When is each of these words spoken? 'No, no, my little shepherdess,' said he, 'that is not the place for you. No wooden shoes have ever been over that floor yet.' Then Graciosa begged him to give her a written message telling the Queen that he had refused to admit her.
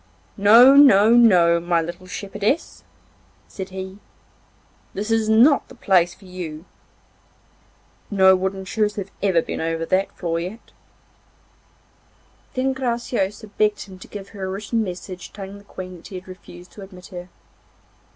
'No, 0.35 0.73
no, 0.75 1.59
my 1.59 1.79
little 1.79 2.07
shepherdess,' 2.07 2.83
said 3.47 3.69
he, 3.69 3.99
'that 4.95 5.11
is 5.11 5.29
not 5.29 5.67
the 5.67 5.75
place 5.75 6.15
for 6.15 6.25
you. 6.25 6.65
No 8.09 8.35
wooden 8.35 8.65
shoes 8.65 8.95
have 8.95 9.11
ever 9.21 9.43
been 9.43 9.61
over 9.61 9.85
that 9.85 10.11
floor 10.17 10.39
yet.' 10.39 10.71
Then 12.55 12.73
Graciosa 12.73 13.45
begged 13.45 13.81
him 13.83 13.99
to 13.99 14.07
give 14.07 14.29
her 14.29 14.45
a 14.45 14.49
written 14.49 14.83
message 14.83 15.33
telling 15.33 15.59
the 15.59 15.63
Queen 15.63 15.97
that 15.97 16.07
he 16.07 16.15
had 16.15 16.27
refused 16.27 16.71
to 16.71 16.81
admit 16.81 17.05
her. 17.09 17.29